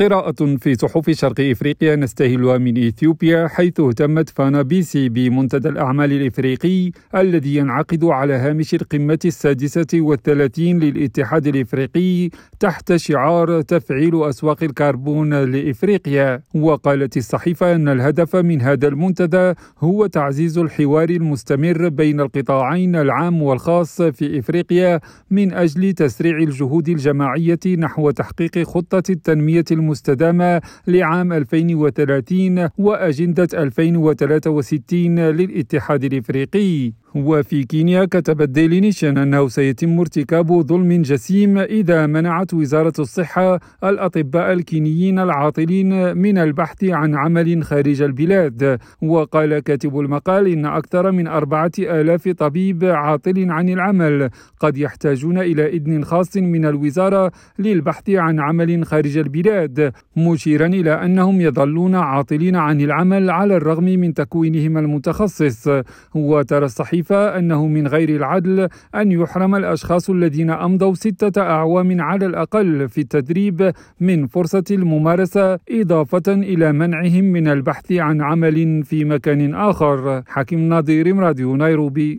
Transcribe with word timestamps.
قراءة 0.00 0.56
في 0.56 0.74
صحف 0.74 1.10
شرق 1.10 1.40
إفريقيا 1.40 1.96
نستهلها 1.96 2.58
من 2.58 2.86
إثيوبيا 2.86 3.48
حيث 3.48 3.80
اهتمت 3.80 4.30
فانا 4.30 4.62
بيسي 4.62 5.08
بمنتدى 5.08 5.68
الأعمال 5.68 6.12
الإفريقي 6.12 6.90
الذي 7.14 7.56
ينعقد 7.56 8.04
على 8.04 8.34
هامش 8.34 8.74
القمة 8.74 9.18
السادسة 9.24 9.86
والثلاثين 9.94 10.78
للاتحاد 10.78 11.46
الإفريقي 11.46 12.30
تحت 12.60 12.96
شعار 12.96 13.60
تفعيل 13.60 14.22
أسواق 14.22 14.62
الكربون 14.62 15.34
لإفريقيا. 15.34 16.42
وقالت 16.54 17.16
الصحيفة 17.16 17.74
أن 17.74 17.88
الهدف 17.88 18.36
من 18.36 18.60
هذا 18.62 18.88
المنتدى 18.88 19.52
هو 19.78 20.06
تعزيز 20.06 20.58
الحوار 20.58 21.10
المستمر 21.10 21.88
بين 21.88 22.20
القطاعين 22.20 22.96
العام 22.96 23.42
والخاص 23.42 24.02
في 24.02 24.38
إفريقيا 24.38 25.00
من 25.30 25.52
أجل 25.52 25.92
تسريع 25.92 26.38
الجهود 26.38 26.88
الجماعية 26.88 27.58
نحو 27.78 28.10
تحقيق 28.10 28.58
خطة 28.58 29.02
التنمية 29.10 29.64
المستدامة 29.88 30.60
لعام 30.86 31.32
2030 31.32 32.68
وأجندة 32.78 33.48
2063 33.54 35.18
للاتحاد 35.18 36.04
الإفريقي. 36.04 36.92
وفي 37.14 37.64
كينيا 37.64 38.04
كتبت 38.04 38.48
ديلي 38.48 38.80
نيشن 38.80 39.18
أنه 39.18 39.48
سيتم 39.48 40.00
ارتكاب 40.00 40.62
ظلم 40.62 41.02
جسيم 41.02 41.58
إذا 41.58 42.06
منعت 42.06 42.54
وزارة 42.54 42.92
الصحة 42.98 43.60
الأطباء 43.84 44.52
الكينيين 44.52 45.18
العاطلين 45.18 46.16
من 46.16 46.38
البحث 46.38 46.84
عن 46.84 47.14
عمل 47.14 47.62
خارج 47.64 48.02
البلاد. 48.02 48.78
وقال 49.02 49.58
كاتب 49.58 50.00
المقال 50.00 50.46
إن 50.46 50.66
أكثر 50.66 51.12
من 51.12 51.26
أربعة 51.26 51.72
آلاف 51.78 52.28
طبيب 52.28 52.84
عاطل 52.84 53.50
عن 53.50 53.68
العمل 53.68 54.30
قد 54.60 54.78
يحتاجون 54.78 55.38
إلى 55.38 55.66
إذن 55.68 56.04
خاص 56.04 56.36
من 56.36 56.64
الوزارة 56.66 57.32
للبحث 57.58 58.10
عن 58.10 58.40
عمل 58.40 58.86
خارج 58.86 59.18
البلاد. 59.18 59.77
مشيرا 60.16 60.66
إلى 60.66 60.92
أنهم 61.04 61.40
يظلون 61.40 61.94
عاطلين 61.94 62.56
عن 62.56 62.80
العمل 62.80 63.30
على 63.30 63.56
الرغم 63.56 63.84
من 63.84 64.14
تكوينهم 64.14 64.78
المتخصص. 64.78 65.68
وترى 66.14 66.64
الصحيفة 66.64 67.38
أنه 67.38 67.66
من 67.66 67.86
غير 67.86 68.08
العدل 68.08 68.68
أن 68.94 69.12
يحرم 69.12 69.54
الأشخاص 69.54 70.10
الذين 70.10 70.50
أمضوا 70.50 70.94
ستة 70.94 71.42
أعوام 71.42 72.00
على 72.00 72.26
الأقل 72.26 72.88
في 72.88 73.00
التدريب 73.00 73.72
من 74.00 74.26
فرصة 74.26 74.64
الممارسة 74.70 75.58
إضافة 75.70 76.22
إلى 76.28 76.72
منعهم 76.72 77.24
من 77.24 77.48
البحث 77.48 77.92
عن 77.92 78.22
عمل 78.22 78.82
في 78.84 79.04
مكان 79.04 79.54
آخر. 79.54 80.22
حكيم 80.26 80.68
نظير 80.68 81.16
راديو 81.16 81.56
نيروبي. 81.56 82.16